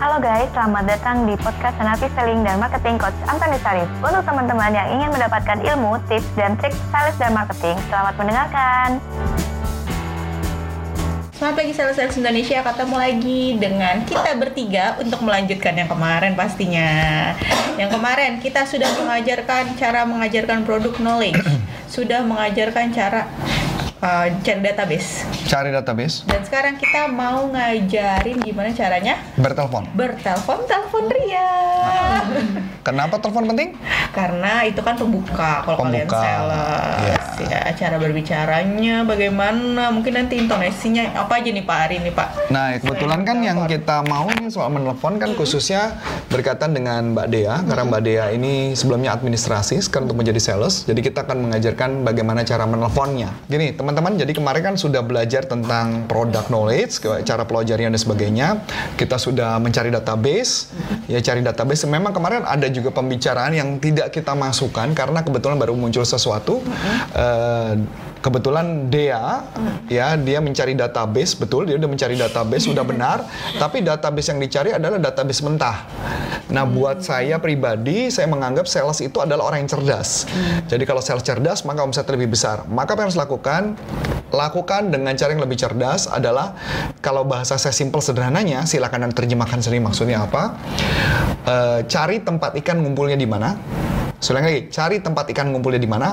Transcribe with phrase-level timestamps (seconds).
[0.00, 3.84] Halo guys, selamat datang di podcast Senapi Selling dan Marketing Coach Antoni Sarif.
[4.00, 8.96] Untuk teman-teman yang ingin mendapatkan ilmu, tips, dan trik sales dan marketing, selamat mendengarkan.
[11.36, 16.90] Selamat pagi sales Indonesia, ketemu lagi dengan kita bertiga untuk melanjutkan yang kemarin pastinya.
[17.76, 21.44] Yang kemarin kita sudah mengajarkan cara mengajarkan produk knowledge,
[22.00, 23.28] sudah mengajarkan cara
[24.00, 25.10] uh, cari database.
[25.46, 26.24] Cari database.
[26.24, 29.84] Dan sekarang kita mau ngajarin gimana caranya Bertelepon.
[29.94, 31.48] bertelepon telepon Ria.
[32.80, 33.76] Kenapa telepon penting?
[34.10, 36.24] Karena itu kan pembuka kalau kalian Pembuka.
[36.24, 37.24] sales.
[37.40, 39.92] Ya, cara berbicaranya bagaimana?
[39.92, 42.52] Mungkin nanti intonasinya apa aja nih Pak hari ini Pak?
[42.52, 46.00] Nah, kebetulan kan yang kita mau nih soal menelpon kan khususnya
[46.32, 47.60] berkaitan dengan Mbak Dea.
[47.64, 50.84] Karena Mbak Dea ini sebelumnya administrasi, sekarang untuk menjadi sales.
[50.88, 53.32] Jadi kita akan mengajarkan bagaimana cara menelponnya.
[53.48, 58.48] Gini, teman-teman, jadi kemarin kan sudah belajar tentang product knowledge, cara pelajarian dan sebagainya.
[58.96, 60.72] Kita sudah mencari database.
[61.08, 61.84] Ya, cari database.
[61.88, 66.62] Memang kemarin ada juga pembicaraan yang tidak kita masukkan karena kebetulan baru muncul sesuatu.
[67.14, 67.74] Eh,
[68.20, 69.44] kebetulan Dea
[69.88, 73.24] ya dia mencari database betul dia udah mencari database sudah benar.
[73.56, 75.88] Tapi database yang dicari adalah database mentah.
[76.52, 80.28] Nah buat saya pribadi saya menganggap sales itu adalah orang yang cerdas.
[80.68, 82.64] Jadi kalau sales cerdas maka omset lebih besar.
[82.68, 83.62] Maka apa yang harus lakukan?
[84.30, 86.54] Lakukan dengan cara yang lebih cerdas adalah
[87.02, 90.54] kalau bahasa saya simple sederhananya silakan Anda terjemahkan sendiri maksudnya apa.
[91.50, 93.58] Eh, cari tempat ikan ngumpulnya di mana?
[94.20, 96.12] Selain lagi, cari tempat ikan ngumpulnya di mana,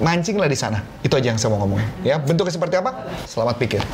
[0.00, 0.80] mancinglah di sana.
[1.00, 1.84] Itu aja yang saya mau ngomongin.
[2.00, 3.04] Ya, bentuknya seperti apa?
[3.24, 3.84] Selamat pikir.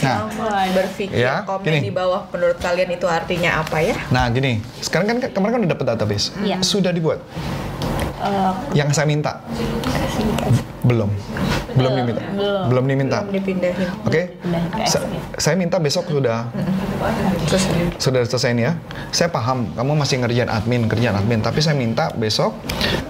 [0.00, 1.78] Nah, Selamat berpikir Ya, komen gini.
[1.86, 3.96] di bawah menurut kalian itu artinya apa ya?
[4.08, 4.64] nah gini.
[4.80, 6.32] Sekarang kan kemarin kan udah dapat database.
[6.40, 6.64] Iya.
[6.64, 7.20] Sudah dibuat.
[8.76, 9.40] Yang saya minta.
[10.80, 11.10] Belum.
[11.70, 12.22] Belum diminta.
[12.66, 13.18] Belum, diminta.
[13.22, 13.88] Belum dipindahin.
[14.02, 14.22] Oke.
[14.90, 15.06] Sa-
[15.38, 16.50] saya minta besok sudah
[17.96, 18.72] sudah selesai nih ya.
[19.14, 22.56] Saya paham kamu masih ngerjain admin, kerjaan admin, tapi saya minta besok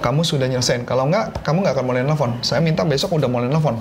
[0.04, 0.84] kamu sudah nyelesain.
[0.84, 2.36] Kalau enggak, kamu nggak akan mulai nelfon.
[2.44, 3.80] Saya minta besok udah mulai nelfon.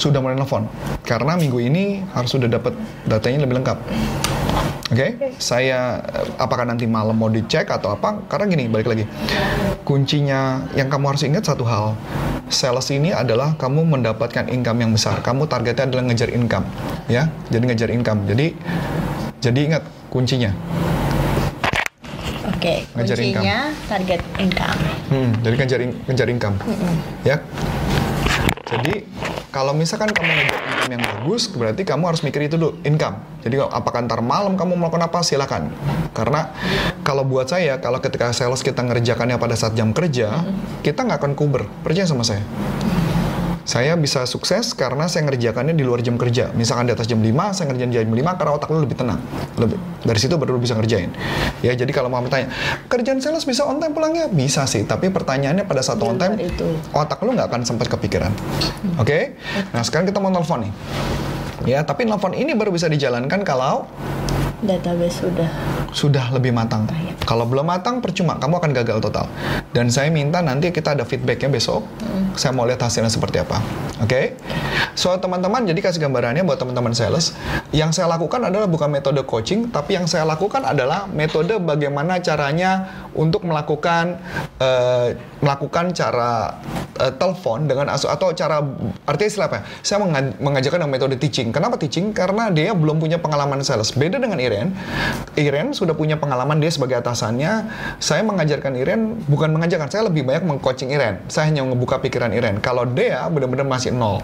[0.00, 0.64] Sudah mulai nelfon.
[1.04, 2.72] Karena minggu ini harus sudah dapat
[3.04, 3.78] datanya lebih lengkap.
[4.90, 8.26] Oke, saya eh, apakah nanti malam mau dicek atau apa?
[8.26, 9.04] Karena gini, balik lagi.
[9.86, 11.94] Kuncinya yang kamu harus ingat satu hal.
[12.50, 15.22] Sales ini adalah kamu mendapatkan income yang besar.
[15.22, 16.66] Kamu targetnya adalah ngejar income,
[17.06, 17.30] ya.
[17.54, 18.26] Jadi ngejar income.
[18.26, 18.46] Jadi
[19.38, 20.50] jadi ingat kuncinya.
[22.50, 24.78] Oke, Ngejar kuncinya target income.
[25.06, 26.56] Hmm, jadi ngejar, in- ngejar income.
[27.22, 27.36] Ya.
[28.66, 29.06] Jadi
[29.50, 33.18] kalau misalkan kamu ngejar income yang bagus, berarti kamu harus mikir itu dulu, income.
[33.42, 35.74] Jadi apakah ntar malam kamu melakukan apa, silakan.
[36.14, 36.54] Karena
[37.02, 40.46] kalau buat saya, kalau ketika sales kita ngerjakannya pada saat jam kerja,
[40.86, 41.66] kita nggak akan kuber.
[41.82, 42.46] Percaya sama saya.
[43.68, 46.50] Saya bisa sukses karena saya ngerjakannya di luar jam kerja.
[46.56, 49.20] Misalkan di atas jam 5, saya ngerjain jam 5 karena otak lu lebih tenang.
[49.60, 49.76] Lebih.
[50.04, 51.12] Dari situ baru lu bisa ngerjain.
[51.60, 52.48] Ya, jadi kalau mau bertanya,
[52.88, 54.32] kerjaan sales bisa on time pulangnya?
[54.32, 56.66] Bisa sih, tapi pertanyaannya pada saat on time, itu.
[56.96, 58.32] otak lu nggak akan sempat kepikiran.
[58.96, 59.36] Oke?
[59.76, 60.72] Nah, sekarang kita mau telepon nih.
[61.68, 63.84] Ya, tapi telepon ini baru bisa dijalankan kalau
[64.60, 65.50] Database sudah.
[65.90, 66.84] sudah lebih matang.
[67.24, 69.26] Kalau belum matang, percuma, kamu akan gagal total.
[69.72, 71.86] Dan saya minta nanti kita ada feedbacknya besok.
[72.36, 73.58] Saya mau lihat hasilnya seperti apa.
[74.04, 74.36] Oke?
[74.94, 77.34] So, teman-teman, jadi kasih gambarannya buat teman-teman sales.
[77.72, 83.06] Yang saya lakukan adalah bukan metode coaching, tapi yang saya lakukan adalah metode bagaimana caranya
[83.16, 84.18] untuk melakukan
[84.60, 86.60] eh, melakukan cara
[87.00, 88.60] eh, telepon dengan asu atau cara
[89.08, 89.62] artinya istilah apa ya?
[89.80, 91.50] Saya menga- mengajarkan dengan metode teaching.
[91.50, 92.12] Kenapa teaching?
[92.12, 93.96] Karena dia belum punya pengalaman sales.
[93.96, 94.76] Beda dengan Iren.
[95.34, 97.66] Iren sudah punya pengalaman dia sebagai atasannya.
[97.98, 101.24] Saya mengajarkan Iren bukan mengajarkan, saya lebih banyak mengcoaching Iren.
[101.32, 102.60] Saya hanya membuka pikiran Iren.
[102.60, 104.20] Kalau Dea benar-benar masih nol.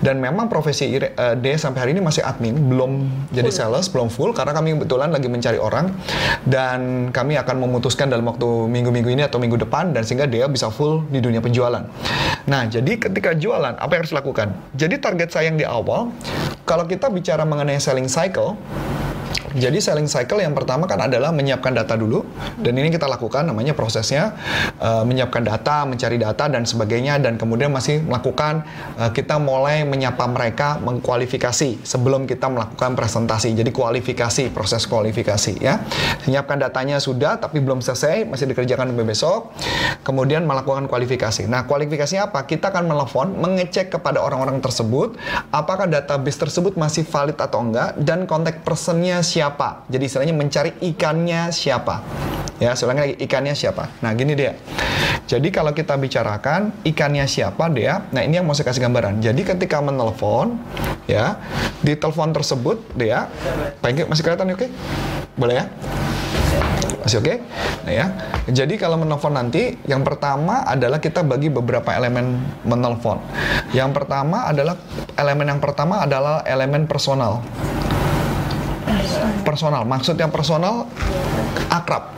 [0.00, 2.92] Dan memang profesi Iren, eh, Dea sampai hari ini masih admin, belum
[3.34, 5.92] jadi sales, belum full karena kami kebetulan lagi mencari orang
[6.48, 10.70] dan kami akan memutuskan dalam waktu minggu-minggu ini atau minggu depan dan sehingga Dea bisa
[10.70, 11.82] full di dunia penjualan.
[12.44, 14.52] Nah, jadi ketika jualan apa yang harus dilakukan?
[14.76, 16.12] Jadi target saya yang di awal
[16.68, 18.56] kalau kita bicara mengenai selling cycle
[19.54, 22.26] jadi selling cycle yang pertama kan adalah menyiapkan data dulu
[22.58, 24.34] dan ini kita lakukan namanya prosesnya
[24.82, 28.66] eh, menyiapkan data, mencari data dan sebagainya dan kemudian masih melakukan
[28.98, 33.54] eh, kita mulai menyapa mereka mengkualifikasi sebelum kita melakukan presentasi.
[33.54, 35.80] Jadi kualifikasi, proses kualifikasi ya.
[36.26, 39.54] Menyiapkan datanya sudah tapi belum selesai, masih dikerjakan sampai besok.
[40.02, 41.46] Kemudian melakukan kualifikasi.
[41.46, 42.44] Nah, kualifikasinya apa?
[42.44, 45.14] Kita akan menelepon, mengecek kepada orang-orang tersebut
[45.54, 49.43] apakah database tersebut masih valid atau enggak dan kontak personnya siapa.
[49.90, 52.00] Jadi istilahnya mencari ikannya siapa.
[52.62, 53.90] Ya, saya ulangi lagi ikannya siapa.
[54.00, 54.54] Nah, gini dia.
[55.24, 59.24] Jadi kalau kita bicarakan ikannya siapa dia, nah ini yang mau saya kasih gambaran.
[59.24, 60.60] Jadi ketika menelpon,
[61.08, 61.40] ya
[61.80, 63.32] di telepon tersebut dia,
[63.80, 64.68] pengen masih kelihatan oke?
[65.40, 65.66] Boleh ya?
[67.00, 67.34] Masih oke?
[67.88, 68.06] Nah ya.
[68.52, 73.16] Jadi kalau menelpon nanti, yang pertama adalah kita bagi beberapa elemen menelpon.
[73.72, 74.76] Yang pertama adalah
[75.16, 77.40] elemen yang pertama adalah elemen personal.
[79.54, 79.86] Personal.
[79.86, 80.90] Maksudnya personal
[81.70, 82.10] akrab.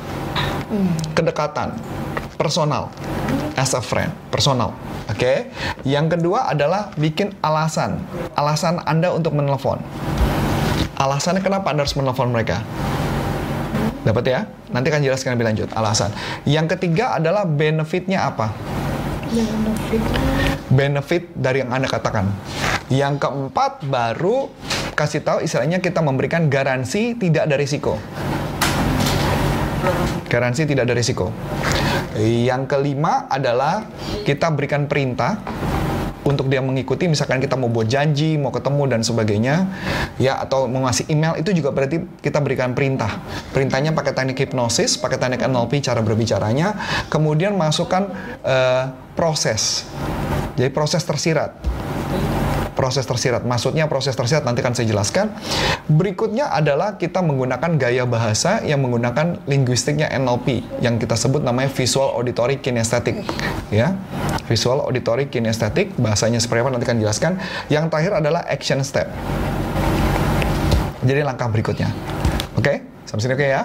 [1.12, 1.76] Kedekatan.
[2.40, 2.88] Personal.
[3.60, 4.08] As a friend.
[4.32, 4.72] Personal.
[5.12, 5.52] Oke.
[5.84, 8.00] Yang kedua adalah bikin alasan.
[8.32, 9.84] Alasan Anda untuk menelpon.
[10.96, 12.64] Alasannya kenapa Anda harus menelpon mereka?
[14.08, 14.48] Dapat ya?
[14.72, 16.08] Nanti akan jelaskan lebih lanjut alasan.
[16.48, 18.48] Yang ketiga adalah benefitnya apa?
[20.72, 22.32] Benefit dari yang Anda katakan.
[22.88, 24.48] Yang keempat baru
[24.96, 28.00] kasih tahu istilahnya kita memberikan garansi tidak ada risiko.
[30.26, 31.30] Garansi tidak ada risiko.
[32.16, 33.84] Yang kelima adalah
[34.24, 35.38] kita berikan perintah
[36.26, 39.70] untuk dia mengikuti misalkan kita mau buat janji, mau ketemu dan sebagainya
[40.18, 43.22] ya atau mau ngasih email itu juga berarti kita berikan perintah.
[43.54, 46.74] Perintahnya pakai teknik hipnosis, pakai teknik NLP cara berbicaranya,
[47.12, 48.10] kemudian masukkan
[48.42, 49.86] eh, proses.
[50.58, 51.54] Jadi proses tersirat
[52.76, 53.42] proses tersirat.
[53.42, 55.32] Maksudnya proses tersirat nanti akan saya jelaskan.
[55.88, 62.12] Berikutnya adalah kita menggunakan gaya bahasa yang menggunakan linguistiknya NLP yang kita sebut namanya visual
[62.12, 63.24] auditory kinesthetic
[63.72, 63.96] ya.
[64.46, 67.32] Visual auditory kinesthetic bahasanya seperti apa nanti akan jelaskan.
[67.72, 69.08] Yang terakhir adalah action step.
[71.02, 71.88] Jadi langkah berikutnya.
[72.60, 72.84] Oke?
[73.08, 73.62] Sampai sini oke ya?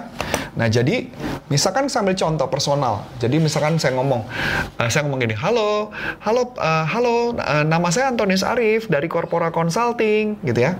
[0.52, 1.08] Nah, jadi
[1.48, 3.08] misalkan sambil contoh personal.
[3.16, 4.28] Jadi misalkan saya ngomong,
[4.76, 5.88] eh, saya ngomong gini, halo,
[6.20, 10.76] halo, eh, halo, eh, nama saya Antonius Arif dari Corpora Consulting, gitu ya.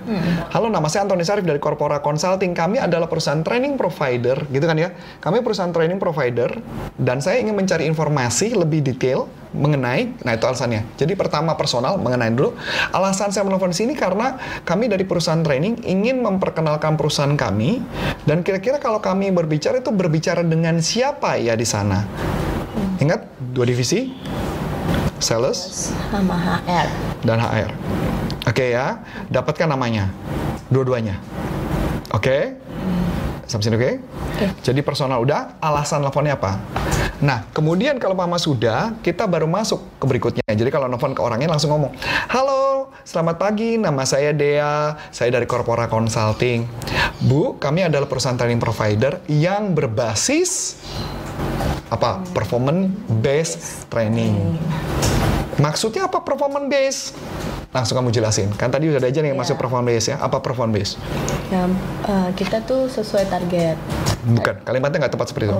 [0.53, 2.53] Halo, nama saya Antonius Arif dari Corpora Consulting.
[2.53, 4.93] Kami adalah perusahaan training provider, gitu kan ya.
[5.17, 6.53] Kami perusahaan training provider
[7.01, 10.97] dan saya ingin mencari informasi lebih detail mengenai, nah itu alasannya.
[10.97, 12.57] Jadi pertama personal mengenai dulu.
[12.89, 14.35] Alasan saya menelpon di sini karena
[14.65, 17.79] kami dari perusahaan training ingin memperkenalkan perusahaan kami
[18.25, 22.03] dan kira-kira kalau kami berbicara itu berbicara dengan siapa ya di sana.
[22.97, 24.09] Ingat dua divisi,
[25.21, 26.87] sales sama HR.
[27.21, 27.71] dan HR.
[28.43, 28.99] Oke ya,
[29.31, 30.11] dapatkan namanya,
[30.67, 31.15] dua-duanya.
[32.11, 32.59] Oke,
[33.53, 33.91] sampai sini oke?
[34.65, 36.57] Jadi personal udah, alasan teleponnya apa?
[37.21, 40.41] Nah, kemudian kalau mama sudah, kita baru masuk ke berikutnya.
[40.49, 41.93] Jadi kalau nelfon ke orangnya langsung ngomong,
[42.33, 46.65] Halo, selamat pagi, nama saya Dea, saya dari Corpora Consulting.
[47.21, 50.81] Bu, kami adalah perusahaan training provider yang berbasis
[51.93, 52.25] apa?
[52.33, 52.89] Performance
[53.21, 54.57] based training.
[55.61, 57.05] Maksudnya apa performance based?
[57.73, 58.53] Langsung kamu jelasin.
[58.53, 59.43] Kan tadi udah ada aja nih yang Iya.
[59.43, 60.17] masuk performance based ya.
[60.19, 60.95] Apa performance based?
[61.49, 61.69] Yang
[62.05, 63.75] eh, kita tuh sesuai target.
[64.23, 65.57] Bukan, kalimatnya nggak tepat seperti itu.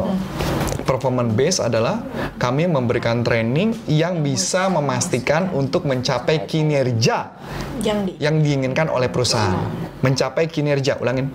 [0.84, 2.06] Performance based adalah
[2.38, 7.34] kami memberikan training yang bisa memastikan untuk mencapai kinerja
[7.80, 9.58] Yang di yang diinginkan oleh perusahaan.
[10.00, 11.34] Mencapai kinerja, ulangin.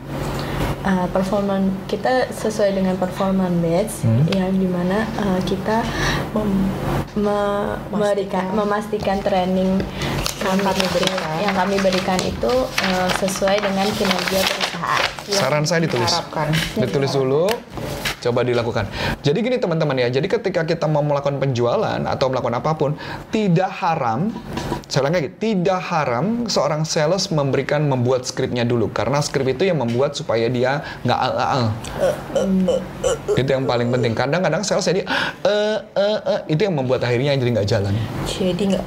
[0.78, 4.24] eh, performan kita sesuai dengan performance base Hmm.
[4.31, 5.82] yang di mana eh, kita
[6.32, 6.70] mem-
[7.19, 9.82] me- memberikan memastikan training
[10.38, 12.52] kami berikan yang kami berikan itu
[12.87, 15.02] eh, sesuai dengan kinerja perusahaan.
[15.29, 16.08] Saran saya ditulis.
[16.08, 16.49] Harapkan.
[16.82, 17.52] Ditulis dulu,
[18.25, 18.88] coba dilakukan.
[19.20, 22.90] Jadi gini teman-teman ya, jadi ketika kita mau melakukan penjualan atau melakukan apa pun,
[23.29, 24.32] tidak haram,
[24.88, 29.84] saya ulang lagi, tidak haram seorang sales memberikan membuat skripnya dulu, karena skrip itu yang
[29.84, 31.62] membuat supaya dia nggak al-al.
[33.36, 34.17] Itu yang paling penting.
[34.17, 35.05] Kadang-kadang sales jadi
[35.44, 37.93] eh eh eh itu yang membuat akhirnya jadi nggak jalan.
[38.24, 38.86] Jadi nggak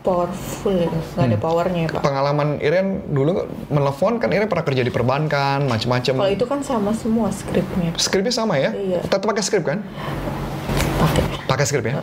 [0.00, 0.72] powerful,
[1.16, 2.00] nggak ada powernya ya Pak.
[2.00, 6.14] Pengalaman Iren dulu menelpon kan Iren pernah kerja di perbankan, macam-macam.
[6.24, 7.92] Kalau itu kan sama semua skripnya.
[8.00, 8.72] Skripnya sama ya?
[8.72, 9.04] Iya.
[9.04, 9.84] Tetap pakai skrip kan?
[11.00, 11.22] Pakai.
[11.44, 11.94] Pakai skrip ya?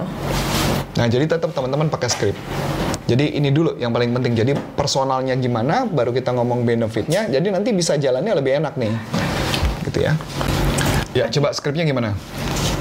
[0.98, 2.38] Nah, jadi tetap teman-teman pakai skrip.
[3.08, 4.34] Jadi ini dulu yang paling penting.
[4.36, 7.30] Jadi personalnya gimana, baru kita ngomong benefitnya.
[7.30, 8.94] Jadi nanti bisa jalannya lebih enak nih.
[9.86, 10.14] Gitu ya.
[11.16, 12.14] Ya, coba skripnya gimana?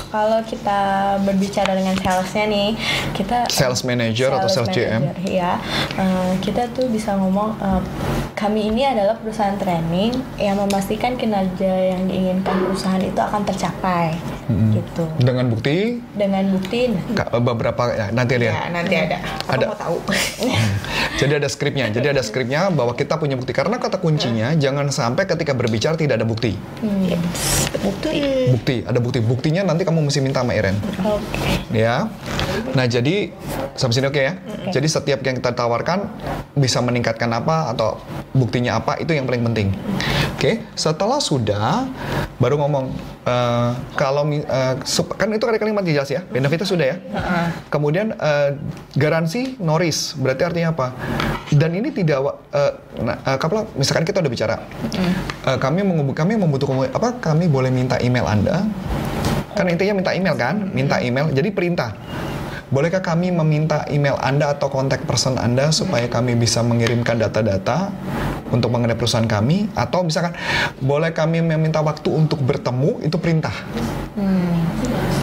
[0.07, 0.81] Kalau kita
[1.27, 2.69] berbicara dengan salesnya nih,
[3.13, 5.03] kita Sales manager atau sales GM?
[5.27, 5.59] Iya,
[5.97, 7.83] Eh, kita tuh bisa ngomong eh,
[8.37, 14.13] kami ini adalah perusahaan training yang memastikan kinerja yang diinginkan perusahaan itu akan tercapai,
[14.47, 15.03] gitu.
[15.19, 18.55] Dengan bukti Dengan bukti, ka- beberapa ya, nanti lihat.
[18.55, 19.17] Ya, nanti ada.
[19.45, 19.65] Aku Ada.
[19.67, 19.97] mau tahu.
[21.21, 21.87] Jadi ada skripnya.
[21.89, 23.51] Jadi ada skripnya bahwa kita punya bukti.
[23.51, 26.55] Karena kata kuncinya jangan sampai ketika berbicara tidak ada bukti.
[27.81, 28.49] Bukti.
[28.51, 29.19] Bukti, ada bukti.
[29.19, 30.77] Buktinya nanti kamu mesti minta sama Iren.
[30.99, 31.75] oke.
[31.75, 32.07] ya.
[32.73, 33.33] Nah, jadi
[33.75, 34.33] sampai sini oke ya.
[34.69, 36.07] Jadi setiap yang kita tawarkan
[36.55, 38.01] bisa meningkatkan apa atau
[38.33, 39.69] buktinya apa itu yang paling penting.
[40.37, 41.89] Oke, setelah sudah
[42.37, 42.93] baru ngomong
[43.25, 44.29] eh, kalau
[44.85, 46.97] sup- kan itu ada kalimat jelas ya, benefitnya sudah ya.
[47.73, 48.51] Kemudian eh,
[48.99, 50.93] garansi no risk, berarti artinya apa?
[51.55, 52.21] Dan ini tidak
[52.53, 54.57] eh, nah, eh, kapal, misalkan kita udah bicara,
[55.47, 57.17] eh, kami kami membutuhkan apa?
[57.23, 58.67] Kami boleh minta email anda?
[59.57, 61.33] Kan intinya minta email kan, minta email.
[61.33, 61.97] Jadi perintah.
[62.67, 67.95] Bolehkah kami meminta email Anda atau kontak person Anda supaya kami bisa mengirimkan data-data
[68.51, 70.35] untuk mengenai perusahaan kami atau misalkan
[70.83, 73.55] boleh kami meminta waktu untuk bertemu itu perintah.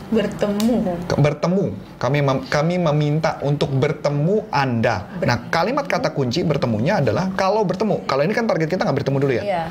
[0.08, 0.76] Bertemu.
[1.04, 1.66] Ke- bertemu.
[2.00, 5.12] Kami mem- kami meminta untuk bertemu Anda.
[5.20, 8.08] Nah, kalimat kata kunci bertemunya adalah kalau bertemu.
[8.08, 9.44] Kalau ini kan target kita nggak bertemu dulu ya.
[9.44, 9.64] Iya.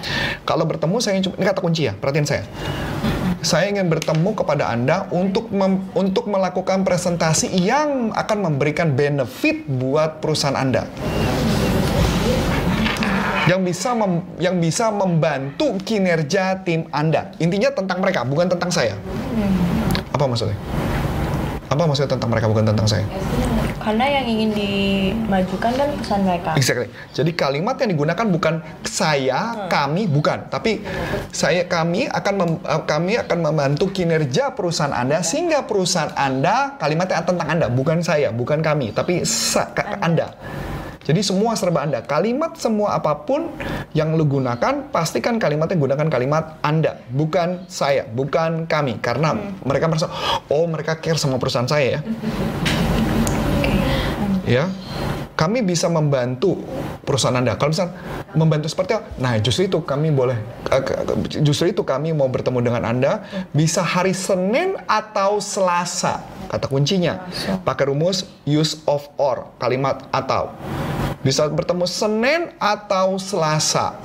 [0.44, 1.96] Kalau bertemu saya ingin- ini kata kunci ya.
[1.96, 2.44] Perhatiin saya.
[3.42, 10.22] Saya ingin bertemu kepada Anda untuk mem- untuk melakukan presentasi yang akan memberikan benefit buat
[10.22, 10.86] perusahaan Anda.
[13.50, 17.34] Yang bisa mem- yang bisa membantu kinerja tim Anda.
[17.42, 18.94] Intinya tentang mereka, bukan tentang saya.
[20.14, 20.54] Apa maksudnya?
[21.72, 23.08] Apa maksudnya tentang mereka bukan tentang saya?
[23.80, 26.52] Karena yang ingin dimajukan kan pesan mereka.
[26.54, 26.86] Exactly.
[27.10, 30.84] Jadi kalimat yang digunakan bukan saya, kami, bukan, tapi
[31.32, 37.24] saya kami akan mem- eh, kami akan membantu kinerja perusahaan Anda sehingga perusahaan Anda kalimatnya
[37.24, 40.30] tentang Anda, bukan saya, bukan kami, tapi sa- ka- Anda.
[41.02, 42.02] Jadi semua serba Anda.
[42.06, 43.50] Kalimat semua apa pun
[43.92, 49.02] yang lu gunakan, pastikan kalimatnya gunakan kalimat Anda, bukan saya, bukan kami.
[49.02, 49.34] Karena
[49.66, 50.06] mereka merasa,
[50.46, 52.00] oh mereka care sama perusahaan saya ya.
[54.62, 54.64] ya
[55.32, 56.60] kami bisa membantu
[57.02, 57.56] perusahaan Anda.
[57.56, 57.88] Kalau misal
[58.36, 59.06] membantu seperti apa?
[59.16, 60.36] Nah, justru itu kami boleh
[60.68, 60.82] eh,
[61.40, 66.20] justru itu kami mau bertemu dengan Anda bisa hari Senin atau Selasa.
[66.52, 67.24] Kata kuncinya
[67.64, 70.52] pakai rumus use of or, kalimat atau.
[71.22, 73.96] Bisa bertemu Senin atau Selasa.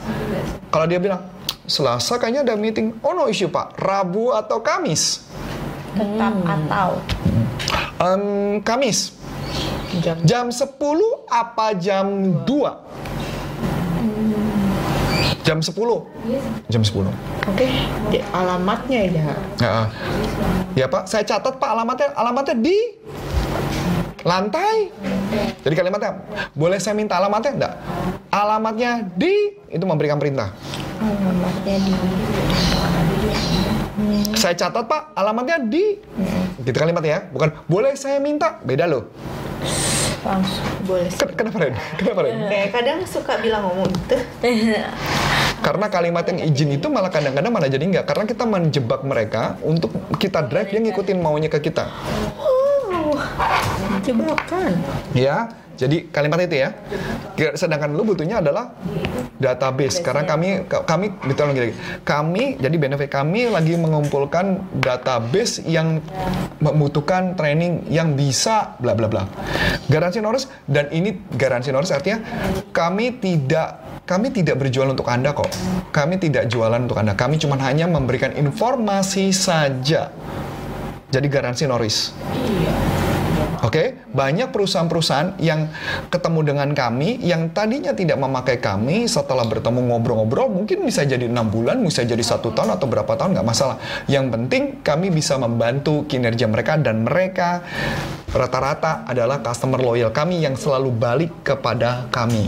[0.69, 1.27] Kalau dia bilang
[1.67, 2.95] Selasa kayaknya ada meeting.
[3.03, 3.75] Oh no issue Pak.
[3.75, 5.27] Rabu atau Kamis?
[5.97, 7.01] Tetap atau
[7.97, 9.16] Em, Kamis.
[10.03, 10.15] Jam.
[10.23, 10.67] Jam 10
[11.31, 12.05] apa jam
[12.45, 12.47] 2?
[15.47, 15.71] Jam 10.
[16.67, 17.07] Jam 10.
[17.47, 17.67] Oke,
[18.11, 19.31] di alamatnya ya.
[19.63, 19.87] Ya,
[20.75, 22.11] ya Pak, saya catat Pak alamatnya.
[22.19, 22.77] Alamatnya di
[24.27, 24.91] lantai.
[25.63, 26.19] Jadi kalimatnya,
[26.51, 27.51] boleh saya minta alamatnya?
[27.55, 27.73] Enggak.
[28.27, 30.51] Alamatnya di, itu memberikan perintah.
[30.99, 31.93] alamatnya di
[34.35, 35.95] Saya catat Pak, alamatnya di.
[36.59, 37.21] Gitu kalimatnya ya.
[37.31, 38.59] Bukan, boleh saya minta?
[38.67, 39.07] Beda loh.
[40.21, 41.07] Langsung Boleh.
[41.09, 41.73] Ken- Kenapa Ren?
[41.95, 42.35] Kenapa Ren?
[42.47, 44.15] Kayak kadang suka bilang ngomong gitu.
[45.57, 48.05] Karena kalimat yang izin itu malah kadang-kadang malah jadi enggak.
[48.05, 51.89] Karena kita menjebak mereka untuk kita drive dia ngikutin maunya ke kita.
[54.03, 54.71] Jebakan.
[55.11, 56.73] Ya, jadi kalimat itu ya.
[57.53, 58.73] Sedangkan lu butuhnya adalah
[59.37, 60.01] database.
[60.01, 61.77] Karena kami kami betul lagi.
[62.01, 66.01] Kami jadi benefit kami lagi mengumpulkan database yang
[66.57, 69.29] membutuhkan training yang bisa bla bla bla.
[69.85, 72.25] Garansi Norris dan ini garansi Norris artinya
[72.73, 75.51] kami tidak kami tidak berjualan untuk Anda kok.
[75.93, 77.13] Kami tidak jualan untuk Anda.
[77.13, 80.09] Kami cuma hanya memberikan informasi saja.
[81.11, 82.15] Jadi garansi Norris.
[83.67, 85.67] Oke, banyak perusahaan-perusahaan yang
[86.07, 91.51] ketemu dengan kami yang tadinya tidak memakai kami setelah bertemu ngobrol-ngobrol mungkin bisa jadi enam
[91.51, 93.75] bulan, bisa jadi satu tahun atau berapa tahun nggak masalah.
[94.07, 97.59] Yang penting kami bisa membantu kinerja mereka dan mereka
[98.31, 102.47] rata-rata adalah customer loyal kami yang selalu balik kepada kami.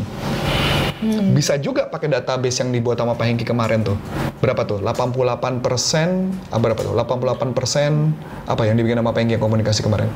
[1.35, 3.99] Bisa juga pakai database yang dibuat sama Pak Hengki kemarin tuh.
[4.39, 4.79] Berapa tuh?
[4.79, 6.95] 88 persen, ah, berapa tuh?
[6.95, 8.15] 88 persen,
[8.47, 10.07] apa yang dibikin sama yang komunikasi kemarin?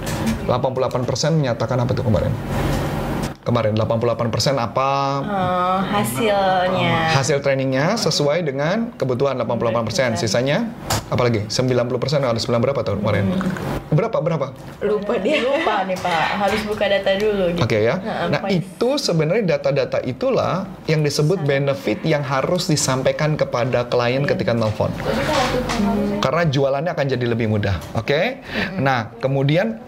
[0.48, 2.32] 88 persen menyatakan apa tuh kemarin?
[3.44, 10.10] Kemarin 88 persen apa Eh, hasilnya hasil trainingnya sesuai dengan kebutuhan 88 persen.
[10.16, 10.72] Sisanya
[11.12, 13.36] apalagi 90 persen ada 9 berapa tahun kemarin?
[13.94, 14.48] Berapa berapa?
[14.82, 15.40] Lupa dia.
[15.44, 17.96] lupa nih pak harus buka data dulu gitu Oke ya.
[18.02, 24.52] Nah, Nah, itu sebenarnya data-data itulah yang disebut benefit yang harus disampaikan kepada klien ketika
[24.52, 24.90] nelfon.
[26.24, 27.78] Karena jualannya akan jadi lebih mudah.
[27.94, 28.42] Oke?
[28.80, 29.80] Nah, kemudian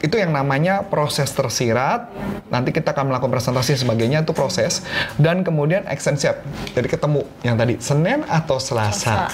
[0.00, 2.08] itu yang namanya proses tersirat.
[2.48, 4.86] Nanti kita akan melakukan presentasi dan sebagainya itu proses
[5.18, 6.40] dan kemudian action step.
[6.72, 9.28] Jadi ketemu yang tadi Senin atau Selasa.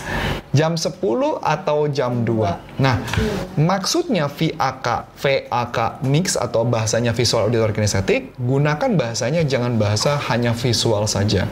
[0.50, 0.98] Jam 10
[1.38, 2.82] atau jam 2.
[2.82, 2.98] Nah,
[3.54, 11.06] maksudnya VAK, VAK mix atau bahasanya visual auditor kinestetik, gunakan bahasanya jangan bahasa hanya visual
[11.06, 11.46] saja.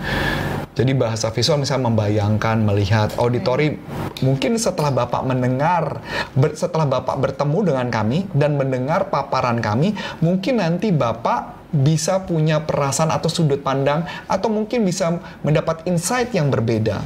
[0.75, 3.75] Jadi bahasa visual misalnya membayangkan, melihat auditori
[4.23, 6.03] mungkin setelah Bapak mendengar
[6.39, 12.63] ber- setelah Bapak bertemu dengan kami dan mendengar paparan kami, mungkin nanti Bapak bisa punya
[12.63, 17.03] perasaan atau sudut pandang atau mungkin bisa mendapat insight yang berbeda.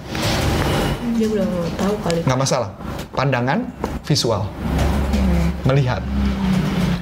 [1.23, 2.19] Dia belum tahu kali.
[2.27, 2.75] Nggak masalah.
[3.15, 3.63] Pandangan
[4.03, 4.43] visual,
[5.63, 6.03] melihat.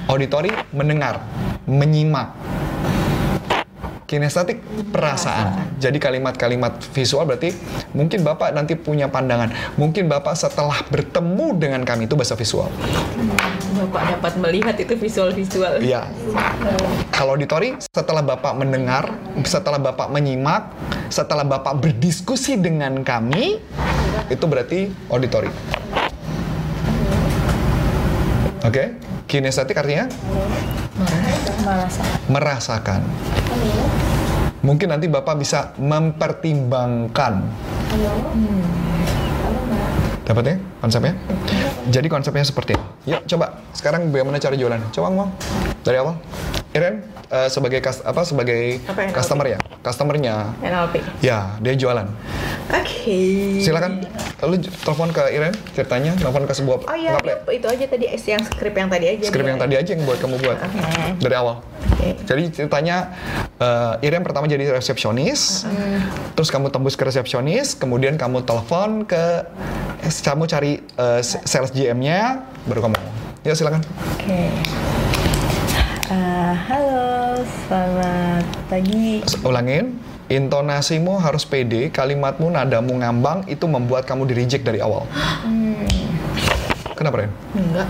[0.05, 1.25] Auditory mendengar,
[1.65, 2.29] menyimak.
[4.05, 4.61] Kinestetik
[4.93, 5.73] perasaan.
[5.81, 7.49] Jadi kalimat-kalimat visual berarti
[7.97, 9.49] mungkin Bapak nanti punya pandangan.
[9.81, 12.69] Mungkin Bapak setelah bertemu dengan kami itu bahasa visual.
[13.73, 15.81] Bapak dapat melihat itu visual-visual.
[15.81, 16.05] Iya.
[17.09, 19.17] Kalau auditori setelah Bapak mendengar,
[19.49, 20.69] setelah Bapak menyimak,
[21.09, 23.57] setelah Bapak berdiskusi dengan kami,
[24.31, 25.51] itu berarti auditori.
[28.61, 28.83] Oke?
[29.27, 30.07] Kinestetik artinya
[31.63, 33.01] merasa merasakan.
[34.61, 37.33] Mungkin nanti Bapak bisa mempertimbangkan.
[40.21, 41.13] Dapat ya konsepnya?
[41.89, 42.85] Jadi konsepnya seperti ini.
[43.09, 44.79] Yuk coba sekarang bagaimana cara jualan?
[44.93, 45.29] Coba ngomong
[45.81, 46.15] dari awal.
[46.71, 50.55] Iren eh, sebagai kas- apa sebagai Apa customer ya, customernya.
[50.61, 51.03] NLP.
[51.19, 52.07] Ya, dia jualan.
[52.71, 53.19] Oke.
[53.59, 53.99] Silakan.
[54.41, 57.61] Lalu telepon ke Iren ceritanya, telepon ke sebuah Oh iya, ngaplek.
[57.61, 59.23] itu aja tadi yang skrip yang tadi aja.
[59.27, 60.57] Skrip yang tadi aja yang buat kamu buat
[61.19, 61.61] dari awal.
[61.93, 62.17] Oke.
[62.25, 63.13] Jadi ceritanya
[63.61, 65.67] eh Iren pertama jadi resepsionis,
[66.33, 69.45] terus kamu tembus ke resepsionis, kemudian kamu telepon ke
[70.25, 72.97] kamu cari eh, sales GM-nya, baru kamu.
[73.45, 73.85] Ya silakan.
[74.17, 74.49] Oke.
[76.11, 79.23] Eh, halo, selamat pagi.
[79.45, 80.10] Ulangin.
[80.31, 85.03] Intonasimu harus pede, kalimatmu nadamu ngambang itu membuat kamu di reject dari awal.
[86.95, 87.33] Kenapa Ren?
[87.51, 87.87] Enggak.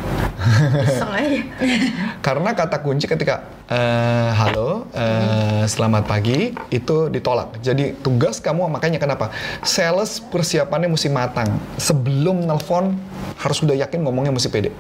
[0.88, 1.40] Iseng aja.
[2.26, 7.62] Karena kata kunci ketika eh, halo, eh, selamat pagi itu ditolak.
[7.62, 9.30] Jadi tugas kamu makanya kenapa?
[9.62, 11.52] Sales persiapannya mesti matang.
[11.78, 12.98] Sebelum nelpon
[13.38, 14.74] harus sudah yakin ngomongnya mesti pede.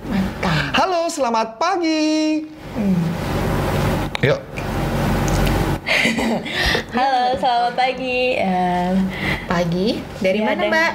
[0.73, 2.47] Halo, selamat pagi.
[4.23, 4.39] Yuk,
[6.97, 8.35] Halo, selamat pagi.
[8.35, 8.91] Eh,
[9.47, 9.99] Pagi.
[10.19, 10.91] Dari ya, mana, Mbak?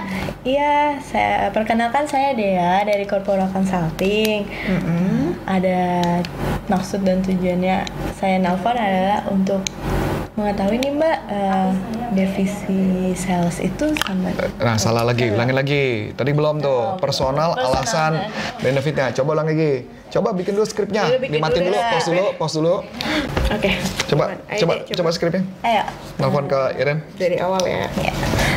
[0.46, 4.46] Iya, saya perkenalkan saya Dea dari Corpora Consulting.
[4.46, 5.40] Mm-mm.
[5.44, 6.02] Ada
[6.70, 9.60] maksud dan tujuannya saya nelpon adalah untuk
[10.36, 11.70] mengetahui nih Mbak eh,
[12.12, 12.82] divisi
[13.16, 14.28] sales itu sama
[14.60, 16.12] nah salah lagi, ulangin lagi.
[16.12, 17.00] Tadi belum tuh.
[17.00, 19.06] Personal, Personal alasan, dan- benefitnya.
[19.16, 19.88] Coba ulang lagi.
[20.12, 21.08] Coba bikin dulu skripnya.
[21.18, 21.88] Dimatiin dulu dulu, ya.
[21.90, 22.74] pause dulu, pause dulu.
[23.48, 23.70] Oke.
[24.06, 25.42] Coba, Ayo, coba, Dek, coba skripnya.
[25.64, 25.82] Ayo.
[26.20, 26.98] Nelfon ke Iren.
[27.16, 27.88] Dari awal ya.
[27.96, 28.12] Ya.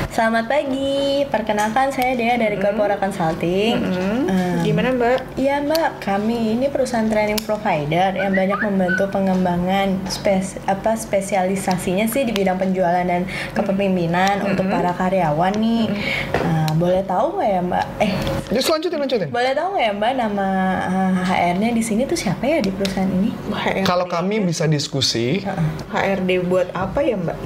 [0.10, 3.74] Selamat pagi, perkenalkan saya Dea dari Corpora Consulting.
[3.80, 4.22] Hmm.
[4.28, 5.34] Eh, Gimana, Mbak?
[5.34, 12.22] Iya mbak, kami ini perusahaan training provider yang banyak membantu pengembangan spes apa spesialisasinya sih
[12.22, 13.26] di bidang penjualan dan
[13.58, 15.90] kepemimpinan untuk para karyawan nih.
[16.38, 17.86] Nah, boleh tahu nggak ya mbak?
[17.98, 18.12] Eh,
[18.54, 19.34] Just lanjutin, lanjutin.
[19.34, 20.48] boleh tahu nggak ya mbak nama
[20.86, 23.34] eh, HR-nya di sini tuh siapa ya di perusahaan ini?
[23.50, 23.88] HRD.
[23.90, 25.42] Kalau kami bisa diskusi,
[25.90, 27.38] HRD buat apa ya, Mbak?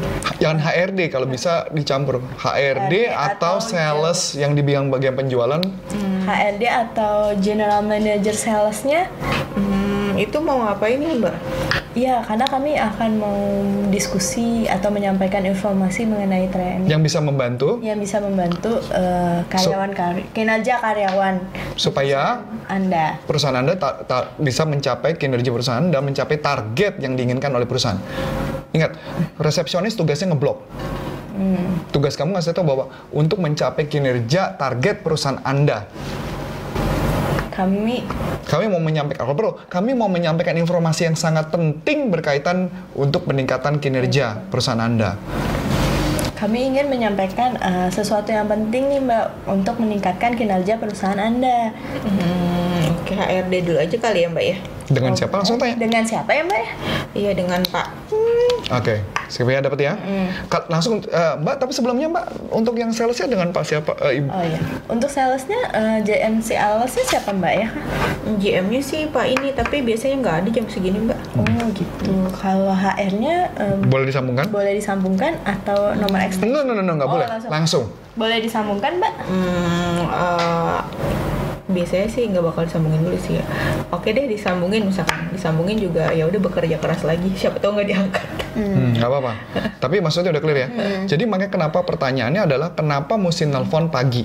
[0.44, 5.62] Jangan HRD kalau bisa dicampur HRD atau atau sales yang di bidang bagian penjualan
[6.24, 9.08] HRD atau General Manager Salesnya?
[9.54, 11.36] Hmm, itu mau ngapain ya, Mbak?
[11.94, 13.38] Iya, karena kami akan mau
[13.88, 16.90] diskusi atau menyampaikan informasi mengenai training.
[16.90, 21.38] yang bisa membantu yang bisa membantu eh, karyawan kar- kinerja karyawan
[21.78, 23.22] supaya Anda.
[23.24, 28.02] perusahaan Anda ta- ta- bisa mencapai kinerja perusahaan dan mencapai target yang diinginkan oleh perusahaan.
[28.74, 28.98] Ingat,
[29.38, 30.66] resepsionis tugasnya ngeblok.
[31.90, 35.86] Tugas kamu ngasih tahu bahwa untuk mencapai kinerja target perusahaan Anda,
[37.54, 38.02] Kami
[38.50, 43.78] kami mau menyampaikan kalau perlu, kami mau menyampaikan informasi yang sangat penting berkaitan untuk peningkatan
[43.78, 45.16] kinerja perusahaan Anda.
[46.34, 51.72] kami ingin menyampaikan eh, sesuatu yang penting nih Mbak untuk meningkatkan kinerja perusahaan Anda.
[52.04, 54.58] Hmm, oke HRD dulu aja kali ya, Mbak ya.
[54.92, 55.80] Dengan siapa langsung tanya?
[55.80, 56.60] Dengan siapa ya Mbak?
[56.60, 56.70] ya?
[57.16, 57.88] Iya, dengan Pak.
[58.76, 59.00] Oke,
[59.34, 59.94] skripnya dapat ya.
[60.46, 63.98] Ka- Langsung eh, Mbak, tapi sebelumnya Mbak untuk yang salesnya dengan Pak siapa?
[64.00, 64.30] Eh, Ibu.
[64.30, 64.60] Oh iya.
[64.86, 67.68] Untuk salesnya eh, JMC salesnya siapa Mbak ya?
[68.36, 71.20] GM-nya sih Pak ini, tapi biasanya nggak ada jam segini, Mbak.
[71.36, 72.14] Oh gitu.
[72.32, 74.46] Kalau HR-nya eh, Boleh disambungkan?
[74.48, 76.22] boleh disambungkan atau nomor?
[76.22, 77.28] Enggak, enggak, enggak, enggak Oh, boleh.
[77.28, 77.50] langsung.
[77.50, 77.86] Langsung.
[78.14, 79.14] Boleh disambungkan Mbak?
[79.26, 80.80] Hmm, eh,
[81.74, 83.46] biasanya sih nggak bakal disambungin dulu sih ya.
[83.90, 87.34] Oke deh disambungin misalkan, disambungin juga ya udah bekerja keras lagi.
[87.34, 88.28] Siapa tahu nggak diangkat.
[88.54, 89.34] Hmm, nggak apa-apa.
[89.82, 90.68] Tapi maksudnya udah clear ya.
[91.10, 94.24] Jadi makanya kenapa pertanyaannya adalah kenapa mesti nelpon pagi?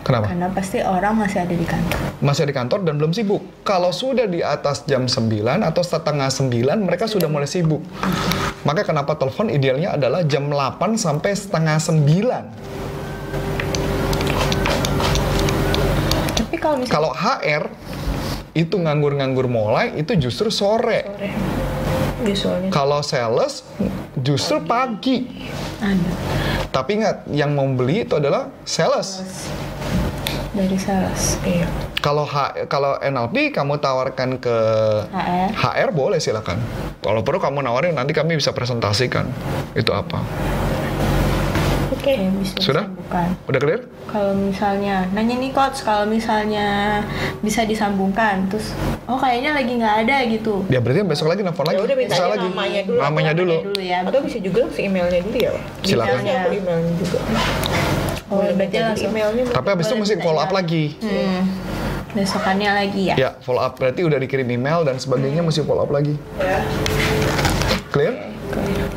[0.00, 0.32] Kenapa?
[0.32, 1.98] Karena pasti orang masih ada di kantor.
[2.18, 3.42] Masih di kantor dan belum sibuk.
[3.62, 7.78] Kalau sudah di atas jam 9 atau setengah 9, mereka sudah mulai sibuk.
[8.66, 12.89] Maka kenapa telepon idealnya adalah jam 8 sampai setengah 9.
[16.70, 17.64] Kalau misalnya Kalau HR
[18.54, 21.06] itu nganggur-nganggur mulai itu justru sore.
[22.20, 22.68] Visualnya.
[22.68, 23.64] Kalau sales
[24.20, 25.24] justru pagi.
[25.80, 26.10] ada.
[26.70, 29.24] Tapi ingat, yang mau beli itu adalah sales.
[30.50, 31.38] dari sales.
[31.46, 31.66] Iya.
[32.02, 34.56] Kalau H, kalau NLP kamu tawarkan ke
[35.14, 35.48] HR.
[35.54, 36.58] HR boleh silakan.
[37.00, 39.30] Kalau perlu kamu nawarin nanti kami bisa presentasikan
[39.78, 40.20] itu apa.
[42.00, 42.16] Oke.
[42.40, 42.84] Bisa Sudah?
[42.88, 43.28] disambungkan.
[43.44, 43.80] Udah clear?
[44.08, 47.00] Kalau misalnya nanya nih coach, kalau misalnya
[47.44, 48.72] bisa disambungkan, terus
[49.04, 50.64] oh kayaknya lagi nggak ada gitu.
[50.72, 51.76] Ya berarti besok lagi nelfon lagi.
[51.76, 52.48] Ya udah minta Bisa aja lagi.
[52.48, 52.98] namanya dulu.
[52.98, 53.56] Namanya dulu.
[53.68, 53.98] Dulu ya.
[54.02, 55.64] Atau bisa juga langsung emailnya dulu ya, Pak?
[55.84, 56.18] Silakan.
[56.24, 57.18] Bisa aku emailnya juga.
[58.30, 59.10] Oh, Boleh langsung.
[59.12, 59.42] emailnya.
[59.52, 60.84] Tapi habis itu mesti follow up lagi.
[61.04, 61.40] Hmm.
[62.10, 63.14] Besokannya lagi ya.
[63.14, 66.16] Ya, follow up berarti udah dikirim email dan sebagainya mesti follow up lagi.
[67.92, 68.29] Clear?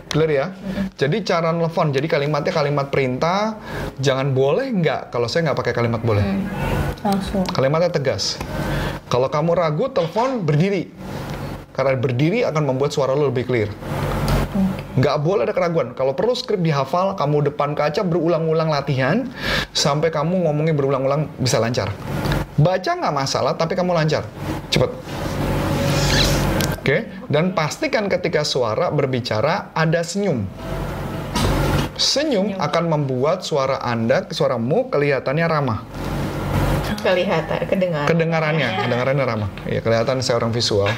[0.09, 0.47] Clear ya?
[0.93, 3.57] Jadi cara nelfon, jadi kalimatnya kalimat perintah,
[3.97, 5.09] jangan boleh nggak.
[5.09, 6.21] Kalau saya nggak pakai kalimat boleh.
[7.01, 7.43] Langsung.
[7.49, 8.37] Kalimatnya tegas.
[9.09, 10.93] Kalau kamu ragu, telepon berdiri.
[11.73, 13.69] Karena berdiri akan membuat suara lo lebih clear.
[14.93, 15.97] Nggak boleh ada keraguan.
[15.97, 19.25] Kalau perlu skrip dihafal, kamu depan kaca berulang-ulang latihan
[19.73, 21.89] sampai kamu ngomongnya berulang-ulang bisa lancar.
[22.53, 24.21] Baca nggak masalah, tapi kamu lancar.
[24.69, 24.93] Cepet.
[26.83, 30.43] Oke, dan pastikan ketika suara berbicara ada senyum.
[31.95, 35.87] Senyum akan membuat suara Anda, suaramu kelihatannya ramah.
[36.99, 38.07] Kelihatan, kedengaran.
[38.11, 39.49] Kedengarannya, kedengarannya ramah.
[39.63, 40.91] Ya, kelihatan saya orang visual.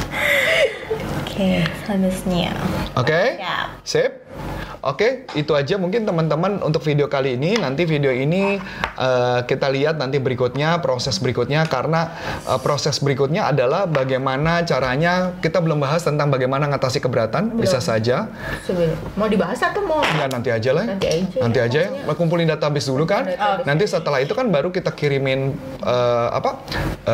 [1.28, 2.56] Oke, selanjutnya.
[2.96, 3.36] Oke?
[3.36, 3.68] Siap.
[3.84, 4.12] Sip?
[4.80, 7.52] Oke, itu aja mungkin teman-teman untuk video kali ini.
[7.60, 8.56] Nanti video ini
[8.96, 11.68] eh, kita lihat nanti berikutnya, proses berikutnya.
[11.68, 12.16] Karena
[12.48, 17.60] eh, proses berikutnya adalah bagaimana caranya, kita belum bahas tentang bagaimana ngatasi keberatan.
[17.60, 18.32] Bisa saja.
[18.64, 20.84] Sebelum mau dibahas atau mau Enggak, nanti aja lah.
[20.88, 22.12] Nanti aja ya, Nanti aja ya.
[22.16, 23.28] Kumpulin database dulu kan.
[23.28, 23.68] Database.
[23.68, 26.56] Nanti setelah itu kan baru kita kirimin eh, apa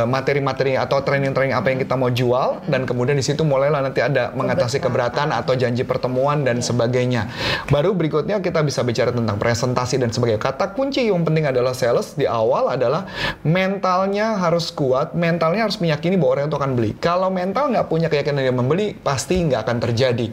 [0.07, 4.29] materi-materi atau training-training apa yang kita mau jual dan kemudian di situ mulailah nanti ada
[4.37, 7.27] mengatasi keberatan atau janji pertemuan dan sebagainya.
[7.69, 10.41] Baru berikutnya kita bisa bicara tentang presentasi dan sebagainya.
[10.41, 13.09] Kata kunci yang penting adalah sales di awal adalah
[13.43, 16.91] mentalnya harus kuat, mentalnya harus meyakini bahwa orang itu akan beli.
[16.99, 20.27] Kalau mental nggak punya keyakinan dia membeli, pasti nggak akan terjadi.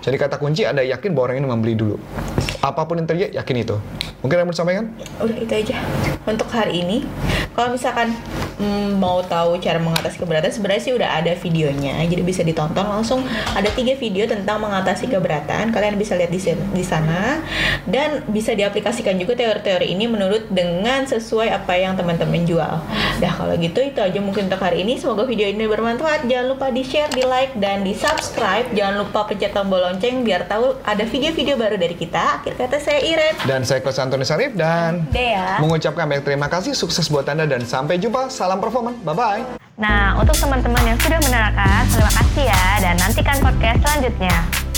[0.00, 1.96] Jadi kata kunci ada yakin bahwa orang ini membeli dulu.
[2.60, 3.76] Apa pun yang terjadi, yakin itu.
[4.20, 4.84] Mungkin yang mau disampaikan?
[5.20, 5.76] udah itu aja
[6.28, 7.04] untuk hari ini
[7.56, 8.12] kalau misalkan
[8.60, 12.04] mm, mau tahu cara mengatasi keberatan sebenarnya sih udah ada videonya.
[12.04, 13.24] Jadi bisa ditonton langsung.
[13.56, 15.72] Ada tiga video tentang mengatasi keberatan.
[15.72, 17.40] Kalian bisa lihat di, di sana.
[17.88, 22.84] Dan bisa diaplikasikan juga teori-teori ini menurut dengan sesuai apa yang teman-teman jual.
[23.18, 25.00] Dah kalau gitu itu aja mungkin untuk hari ini.
[25.00, 26.28] Semoga video ini bermanfaat.
[26.28, 30.44] Jangan lupa di share di like dan di subscribe jangan lupa pencet tombol lonceng biar
[30.44, 32.42] tahu ada video-video baru dari kita.
[32.42, 33.34] Akhir kata saya Iren.
[33.46, 35.56] Dan saya Coach Antoni Sarif dan Dea.
[35.62, 38.28] mengucapkan banyak terima kasih, sukses buat Anda dan sampai jumpa.
[38.50, 38.98] Salam performan.
[39.06, 39.62] Bye-bye.
[39.78, 44.69] Nah, untuk teman-teman yang sudah menerangkan, terima kasih ya dan nantikan podcast selanjutnya.